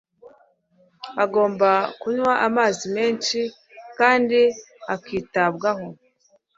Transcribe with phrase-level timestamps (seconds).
[1.23, 1.69] agomba
[1.99, 3.39] kunywa amazi menshi
[3.97, 4.39] kandi
[4.93, 5.87] akitabwaho